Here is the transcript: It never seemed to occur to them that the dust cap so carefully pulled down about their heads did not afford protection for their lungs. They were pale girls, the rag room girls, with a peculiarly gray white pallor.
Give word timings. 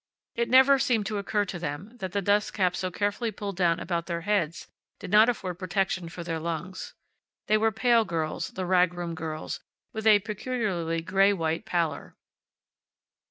It 0.33 0.49
never 0.49 0.79
seemed 0.79 1.05
to 1.05 1.19
occur 1.19 1.45
to 1.45 1.59
them 1.59 1.95
that 1.99 2.11
the 2.11 2.23
dust 2.23 2.53
cap 2.53 2.75
so 2.75 2.89
carefully 2.89 3.31
pulled 3.31 3.55
down 3.55 3.79
about 3.79 4.07
their 4.07 4.21
heads 4.21 4.67
did 4.97 5.11
not 5.11 5.29
afford 5.29 5.59
protection 5.59 6.09
for 6.09 6.23
their 6.23 6.39
lungs. 6.39 6.95
They 7.45 7.55
were 7.55 7.71
pale 7.71 8.03
girls, 8.03 8.47
the 8.49 8.65
rag 8.65 8.95
room 8.95 9.13
girls, 9.13 9.59
with 9.93 10.07
a 10.07 10.17
peculiarly 10.17 11.03
gray 11.03 11.33
white 11.33 11.65
pallor. 11.65 12.15